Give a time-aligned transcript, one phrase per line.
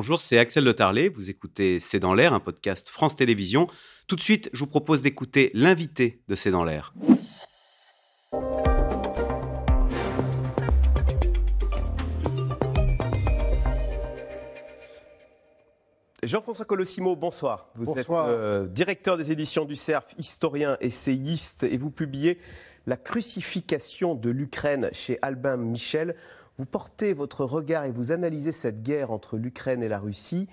[0.00, 1.10] bonjour, c'est Axel Le Tarlet.
[1.10, 3.68] Vous écoutez C'est dans l'air, un podcast France Télévisions.
[4.06, 6.94] Tout de suite, je vous propose d'écouter l'invité de C'est dans l'air.
[16.22, 17.68] Jean-François Colossimo, bonsoir.
[17.74, 22.38] Vous êtes euh, directeur des éditions du CERF, historien, essayiste, et vous publiez
[22.86, 26.16] La crucifixion de l'Ukraine chez Albin Michel.
[26.60, 30.46] Vous portez votre regard et vous analysez cette guerre entre l'Ukraine et la Russie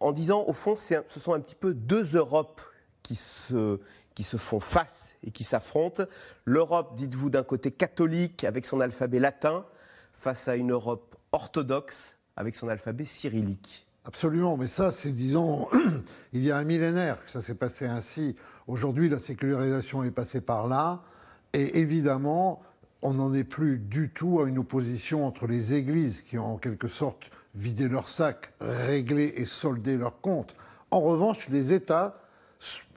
[0.00, 2.60] en disant, au fond, ce sont un petit peu deux Europes
[3.04, 3.78] qui se,
[4.16, 6.02] qui se font face et qui s'affrontent.
[6.44, 9.64] L'Europe, dites-vous, d'un côté catholique avec son alphabet latin,
[10.12, 13.86] face à une Europe orthodoxe avec son alphabet cyrillique.
[14.04, 15.68] Absolument, mais ça, c'est, disons,
[16.32, 18.34] il y a un millénaire que ça s'est passé ainsi.
[18.66, 21.04] Aujourd'hui, la sécularisation est passée par là,
[21.52, 22.60] et évidemment,
[23.02, 26.58] on n'en est plus du tout à une opposition entre les églises qui ont en
[26.58, 30.54] quelque sorte vidé leur sac, réglé et soldé leurs comptes.
[30.90, 32.20] En revanche, les États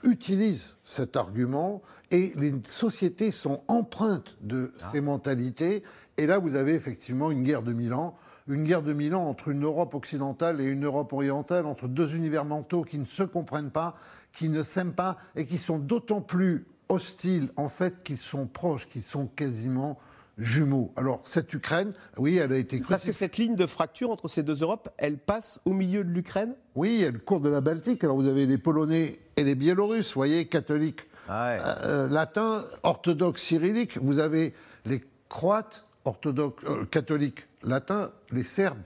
[0.04, 4.90] utilisent cet argument et les sociétés sont empreintes de ah.
[4.92, 5.84] ces mentalités.
[6.18, 9.28] Et là, vous avez effectivement une guerre de mille ans une guerre de mille ans
[9.28, 13.24] entre une Europe occidentale et une Europe orientale, entre deux univers mentaux qui ne se
[13.24, 13.96] comprennent pas,
[14.34, 18.88] qui ne s'aiment pas et qui sont d'autant plus hostiles en fait qu'ils sont proches,
[18.88, 20.00] qu'ils sont quasiment
[20.38, 20.92] jumeaux.
[20.96, 24.44] Alors cette Ukraine, oui, elle a été Parce que cette ligne de fracture entre ces
[24.44, 26.56] deux Europes, elle passe au milieu de l'Ukraine?
[26.76, 28.04] Oui, elle court de la Baltique.
[28.04, 31.52] Alors vous avez les Polonais et les Biélorusses, vous voyez, catholiques, ah
[31.86, 33.98] euh, latins, orthodoxes, cyrilliques.
[33.98, 34.54] Vous avez
[34.86, 38.84] les Croates, orthodoxes, euh, catholiques, latins, les Serbes.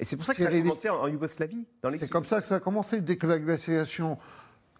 [0.00, 1.66] Et c'est pour ça que ça a commencé en, Yougoslavie
[1.98, 3.00] C'est comme ça que ça a commencé.
[3.00, 4.16] Dès que la glaciation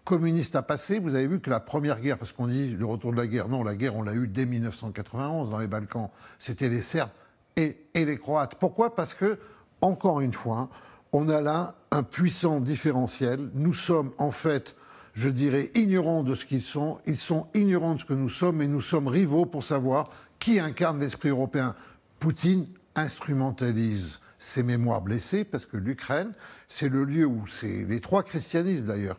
[0.09, 3.13] communiste a passé, vous avez vu que la première guerre, parce qu'on dit le retour
[3.13, 6.71] de la guerre, non, la guerre, on l'a eu dès 1991 dans les Balkans, c'était
[6.71, 7.11] les Serbes
[7.57, 8.55] et, et les Croates.
[8.55, 8.95] Pourquoi?
[8.95, 9.39] Parce que,
[9.83, 10.71] encore une fois,
[11.13, 13.51] on a là un puissant différentiel.
[13.53, 14.77] Nous sommes en fait,
[15.13, 17.01] je dirais, ignorants de ce qu'ils sont.
[17.07, 20.09] Ils sont ignorants de ce que nous sommes et nous sommes rivaux pour savoir
[20.39, 21.75] qui incarne l'esprit européen.
[22.19, 26.33] Poutine instrumentalise ses mémoires blessées parce que l'Ukraine,
[26.67, 29.19] c'est le lieu où c'est les trois christianismes d'ailleurs,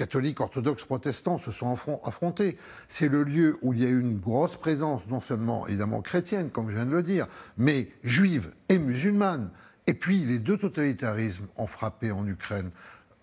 [0.00, 2.56] catholiques, orthodoxes, protestants se sont affrontés.
[2.88, 6.48] C'est le lieu où il y a eu une grosse présence, non seulement évidemment chrétienne,
[6.48, 7.26] comme je viens de le dire,
[7.58, 9.50] mais juive et musulmane.
[9.86, 12.70] Et puis les deux totalitarismes ont frappé en Ukraine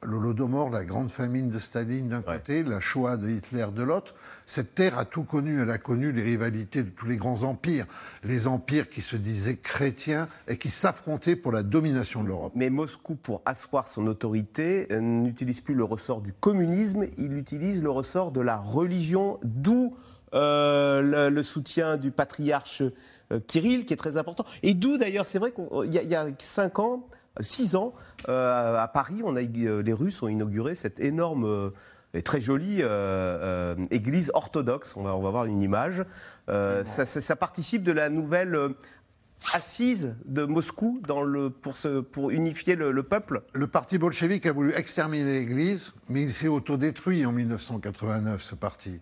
[0.03, 4.13] l'Holodomor, la grande famine de Staline d'un côté, la Shoah de Hitler de l'autre.
[4.45, 5.61] Cette terre a tout connu.
[5.61, 7.85] Elle a connu les rivalités de tous les grands empires.
[8.23, 12.53] Les empires qui se disaient chrétiens et qui s'affrontaient pour la domination de l'Europe.
[12.55, 17.81] Mais Moscou, pour asseoir son autorité, euh, n'utilise plus le ressort du communisme, il utilise
[17.81, 19.95] le ressort de la religion, d'où
[20.33, 22.83] euh, le, soutien du patriarche
[23.31, 24.45] euh, Kirill, qui est très important.
[24.61, 27.07] Et d'où d'ailleurs, c'est vrai qu'il y, y, a cinq ans,
[27.41, 27.93] six ans,
[28.29, 31.69] euh, à Paris, on a, euh, les Russes ont inauguré cette énorme euh,
[32.13, 32.81] et très jolie
[33.91, 34.93] église orthodoxe.
[34.95, 36.03] On va, on va voir une image.
[36.47, 38.57] Ça, participe de la nouvelle
[39.53, 41.75] assise de Moscou dans le, pour,
[42.11, 47.25] pour unifier le, peuple Le parti bolchevique a voulu exterminer l'Église, mais il s'est autodétruit
[47.25, 48.99] en 1989, ce parti.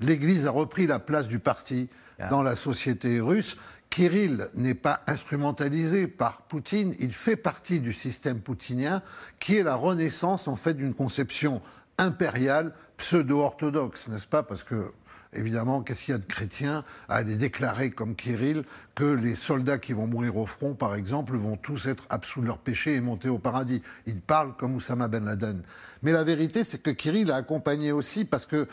[0.00, 1.88] L'Église a repris la place du parti
[2.18, 2.28] ah.
[2.28, 3.58] dans la société russe.
[3.96, 9.00] Kirill n'est pas instrumentalisé par Poutine, il fait partie du système poutinien
[9.40, 11.62] qui est la renaissance en fait d'une conception
[11.96, 14.42] impériale pseudo-orthodoxe, n'est-ce pas?
[14.42, 14.92] Parce que
[15.32, 18.64] évidemment, qu'est-ce qu'il y a de chrétien à aller déclarer comme Kirill
[18.94, 22.46] que les soldats qui vont mourir au front, par exemple, vont tous être absous de
[22.48, 23.80] leurs péchés et monter au paradis?
[24.04, 25.62] Il parle comme Oussama Ben Laden.
[26.02, 28.68] Mais la vérité, c'est que Kirill a accompagné aussi parce que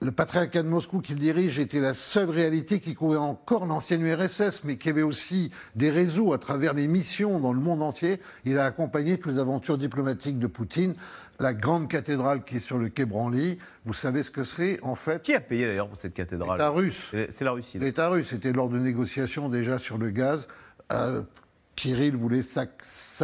[0.00, 4.64] le patriarcat de Moscou qu'il dirige était la seule réalité qui couvrait encore l'ancienne URSS,
[4.64, 8.20] mais qui avait aussi des réseaux à travers les missions dans le monde entier.
[8.44, 10.94] Il a accompagné toutes les aventures diplomatiques de Poutine.
[11.40, 14.94] La grande cathédrale qui est sur le quai Branly, vous savez ce que c'est en
[14.94, 15.22] fait?
[15.22, 16.58] Qui a payé d'ailleurs pour cette cathédrale?
[16.58, 17.14] L'État russe.
[17.30, 17.78] C'est la Russie.
[17.78, 18.28] L'État russe.
[18.28, 20.48] C'était lors de négociations déjà sur le gaz.
[20.92, 21.22] Euh,
[21.76, 22.66] Kirill voulait sa,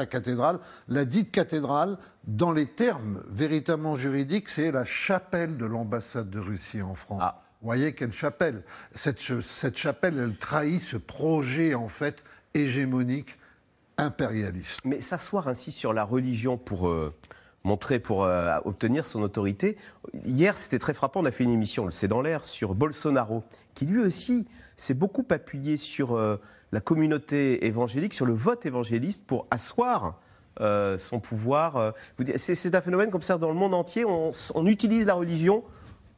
[0.07, 0.61] cathédrale.
[0.89, 6.83] La dite cathédrale, dans les termes véritablement juridiques, c'est la chapelle de l'ambassade de Russie
[6.83, 7.21] en France.
[7.23, 7.43] Ah.
[7.61, 8.63] Vous voyez quelle chapelle
[8.95, 13.39] cette, cette, chapelle, elle trahit ce projet, en fait, hégémonique,
[13.99, 14.85] impérialiste.
[14.85, 16.89] Mais s'asseoir ainsi sur la religion pour...
[16.89, 17.15] Euh,
[17.65, 19.77] montrer pour euh, obtenir son autorité.
[20.25, 23.45] Hier, c'était très frappant, on a fait une émission, le C'est dans l'air, sur Bolsonaro,
[23.75, 26.41] qui lui aussi s'est beaucoup appuyé sur euh,
[26.73, 30.19] la communauté évangélique, sur le vote évangéliste pour asseoir
[30.61, 31.95] euh, son pouvoir.
[32.37, 34.05] C'est un phénomène qu'on observe dans le monde entier.
[34.05, 35.65] On, utilise la religion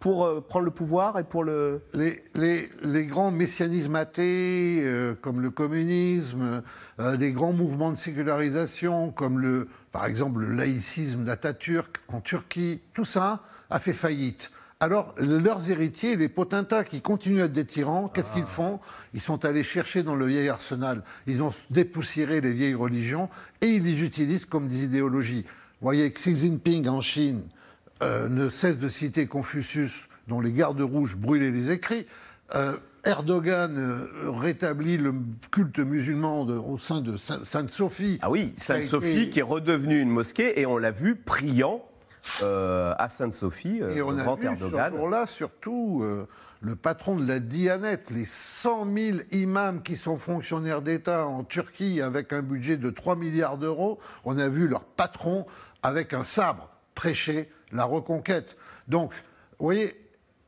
[0.04, 1.80] pour euh, prendre le pouvoir et pour le...
[1.94, 6.62] Les, les, les grands messianismes athées, euh, comme le communisme,
[7.00, 12.82] euh, les grands mouvements de sécularisation, comme le, par exemple le laïcisme d'Atatürk en Turquie,
[12.92, 14.52] tout ça a fait faillite.
[14.78, 18.80] Alors, leurs héritiers, les potentats qui continuent à être des tyrans, qu'est-ce qu'ils font?
[19.14, 23.30] Ils sont allés chercher dans le vieil arsenal, ils ont dépoussiéré les vieilles religions
[23.62, 25.46] et ils les utilisent comme des idéologies.
[25.80, 27.40] Vous voyez, Xi Jinping en Chine
[28.02, 32.06] euh, ne cesse de citer Confucius, dont les gardes rouges brûlaient les écrits.
[32.54, 35.14] Euh, Erdogan euh, rétablit le
[35.50, 38.18] culte musulman de- au sein de Sainte Sainte Sophie.
[38.22, 41.84] Ah oui, Sainte-Sophie été- qui est redevenue une mosquée et on l'a vu priant
[42.42, 44.64] euh, à Sainte-Sophie euh, Et on a vu ce
[44.96, 46.26] jour-là surtout euh,
[46.62, 52.00] le patron de la Dianet, les 100 000 imams qui sont fonctionnaires d'État en Turquie
[52.00, 53.98] avec un budget de 3 milliards d'euros.
[54.24, 55.44] On a vu leur patron
[55.82, 58.56] avec un sabre prêcher la reconquête.
[58.88, 59.12] Donc,
[59.58, 59.94] vous voyez,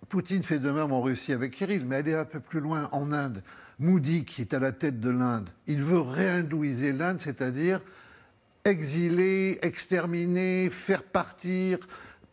[0.09, 2.89] Poutine fait de même en Russie avec Kirill, mais elle est un peu plus loin
[2.93, 3.43] en Inde.
[3.79, 7.81] Moody, qui est à la tête de l'Inde, il veut réhindouiser l'Inde, c'est-à-dire
[8.65, 11.79] exiler, exterminer, faire partir,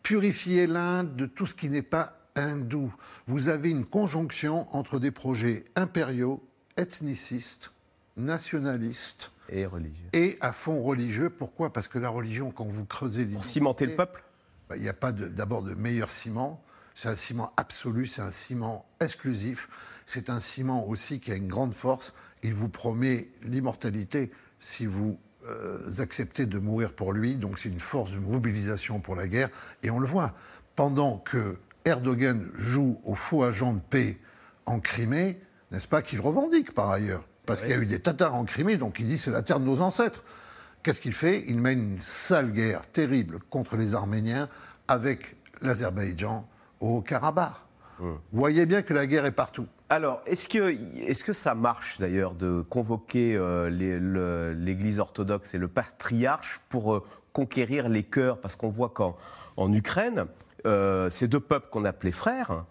[0.02, 2.92] purifier l'Inde de tout ce qui n'est pas hindou.
[3.26, 6.42] Vous avez une conjonction entre des projets impériaux,
[6.76, 7.72] ethnicistes,
[8.16, 10.08] nationalistes Et religieux.
[10.12, 11.30] et à fond religieux.
[11.30, 11.72] Pourquoi?
[11.72, 14.24] Parce que la religion, quand vous creusez Pour cimenter le peuple?
[14.82, 16.62] N'y a pas d'abord de, meilleur ciment.
[16.94, 19.68] C'est un ciment absolu, c'est un ciment exclusif.
[20.06, 22.14] C'est un ciment aussi qui a une grande force.
[22.42, 24.30] Il vous promet l'immortalité
[24.60, 27.36] si vous euh, acceptez de mourir pour lui.
[27.36, 29.50] Donc c'est une force de mobilisation pour la guerre.
[29.82, 30.34] Et on le voit.
[30.76, 34.18] Pendant que Erdogan joue au faux agent de paix
[34.66, 35.40] en Crimée,
[35.70, 37.24] n'est-ce pas, qu'il revendique par ailleurs?
[37.46, 39.60] Parce qu'il y a eu des Tatars en Crimée, donc il dit c'est la terre
[39.60, 40.22] de nos ancêtres.
[40.84, 41.44] Qu'est-ce qu'il fait?
[41.48, 44.50] Il mène une sale guerre terrible contre les Arméniens
[44.86, 46.46] avec l'Azerbaïdjan
[46.80, 47.54] au Karabakh.
[47.98, 49.66] Vous voyez bien que la guerre est partout.
[49.88, 50.72] Alors, est-ce que,
[51.08, 56.94] est que ça marche d'ailleurs de convoquer euh, le- l'Église orthodoxe et le patriarche pour
[56.94, 57.02] euh,
[57.32, 58.38] conquérir les cœurs?
[58.38, 59.16] Parce qu'on voit qu'en
[59.56, 60.26] en Ukraine,
[60.66, 62.66] euh, ces deux peuples qu'on appelait frères,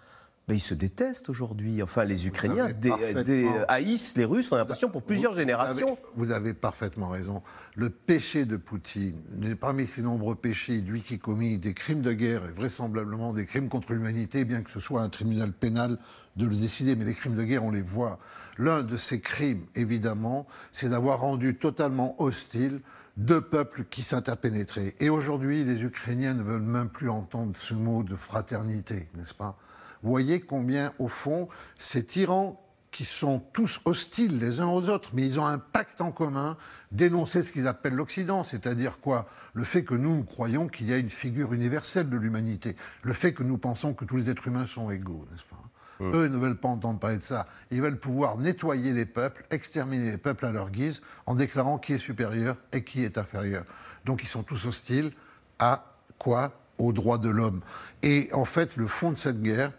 [0.50, 1.82] ils se détestent aujourd'hui.
[1.82, 2.92] Enfin, les Ukrainiens dé-
[3.24, 5.88] dé- haïssent les Russes, on a l'impression, pour plusieurs Vous générations.
[5.88, 7.42] avez, vous avez parfaitement raison.
[7.76, 9.16] Le péché de Poutine,
[9.60, 13.70] parmi ses nombreux péchés, lui qui commet des crimes de guerre et vraisemblablement des crimes
[13.70, 15.98] contre l'humanité, bien que ce soit un tribunal pénal
[16.36, 18.20] de le décider, mais les crimes de guerre, on les voit.
[18.58, 22.82] L'un de ces crimes, évidemment, c'est d'avoir rendu totalement hostile
[23.16, 24.96] deux peuples qui s'interpénétraient.
[25.00, 29.58] Et aujourd'hui, les Ukrainiens ne veulent même plus entendre ce mot de fraternité, n'est-ce pas?
[30.04, 31.48] Voyez combien, au fond,
[31.78, 32.60] ces tyrans
[32.92, 36.58] qui sont tous hostiles les uns aux autres, mais ils ont un pacte en commun,
[36.92, 39.28] dénoncer ce qu'ils appellent l'Occident, c'est-à-dire quoi?
[39.56, 43.14] Le fait que nous, nous croyons qu'il y a une figure universelle de l'humanité, le
[43.14, 45.58] fait que nous pensons que tous les êtres humains sont égaux, n'est-ce pas?
[46.02, 47.48] Eux ne veulent pas entendre parler de ça.
[47.72, 51.94] Ils veulent pouvoir nettoyer les peuples, exterminer les peuples à leur guise, en déclarant qui
[51.94, 53.64] est supérieur et qui est inférieur.
[54.04, 55.14] Donc ils sont tous hostiles
[55.60, 56.60] à quoi?
[56.78, 57.62] Aux droits de l'homme.
[58.02, 59.72] Et en fait, le fond de cette guerre,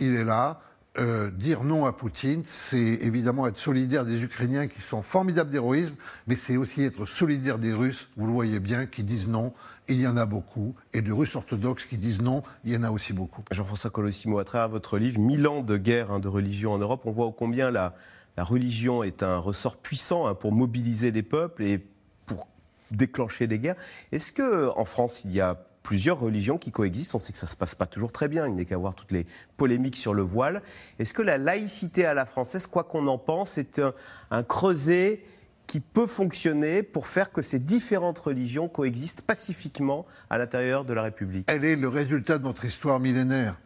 [0.00, 0.60] il est là.
[0.98, 5.94] Euh, dire non à Poutine, c'est évidemment être solidaire des Ukrainiens qui sont formidables d'héroïsme,
[6.26, 9.52] mais c'est aussi être solidaire des Russes, vous le voyez bien, qui disent non,
[9.86, 12.82] il y en a beaucoup, et de Russes orthodoxes qui disent non, il y en
[12.82, 13.42] a aussi beaucoup.
[13.52, 17.02] Jean-François Colossimo, à travers votre livre, Mille ans de guerre hein, de religion en Europe,
[17.04, 17.94] on voit combien la,
[18.36, 21.86] la religion est un ressort puissant hein, pour mobiliser des peuples et
[22.26, 22.48] pour
[22.90, 23.76] déclencher des guerres.
[24.10, 27.46] Est-ce que en France, il y a plusieurs religions qui coexistent On sait que ça
[27.46, 28.46] se passe pas toujours très bien.
[28.46, 29.24] Il n'est qu'à voir toutes les
[29.56, 30.60] polémiques sur le voile.
[30.98, 33.94] Est-ce que la laïcité à la française, quoi qu'on en pense, est un,
[34.30, 35.22] un creuset
[35.66, 41.00] qui peut fonctionner pour faire que ces différentes religions coexistent pacifiquement à l'intérieur de la
[41.00, 41.46] République?
[41.48, 43.58] Elle est le résultat de notre histoire millénaire.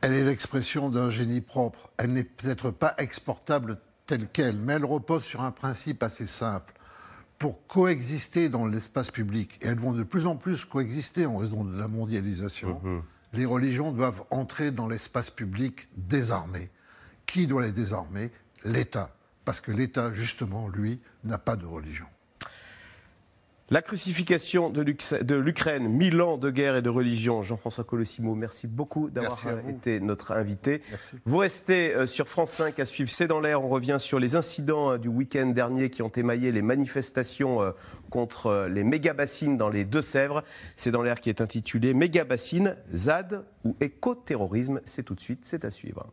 [0.00, 1.90] Elle est l'expression d'un génie propre.
[1.96, 6.74] Elle n'est peut-être pas exportable telle qu'elle, mais elle repose sur un principe assez simple.
[7.42, 11.64] Pour coexister dans l'espace public, et elles vont de plus en plus coexister en raison
[11.64, 12.80] de la mondialisation,
[13.32, 16.70] les religions doivent entrer dans l'espace public désarmées.
[17.26, 18.30] Qui doit les désarmer?
[18.64, 19.12] L'État.
[19.44, 22.06] Parce que l'État, justement, lui, n'a pas de religion.
[23.72, 27.40] La crucifixion de l'Ukraine, mille ans de guerre et de religion.
[27.40, 30.82] Jean-François Colossimo, merci beaucoup d'avoir été notre invité.
[30.90, 31.16] Merci.
[31.24, 33.64] Vous restez euh, sur France 5 à suivre C'est dans l'air.
[33.64, 37.70] On revient sur les incidents euh, du week-end dernier qui ont émaillé les manifestations euh,
[38.10, 40.44] contre les méga-bassines dans les Deux-Sèvres.
[40.76, 44.82] C'est dans l'air qui est intitulé Méga-bassines, ZAD ou éco-terrorisme.
[44.84, 46.12] C'est tout de suite, c'est à suivre.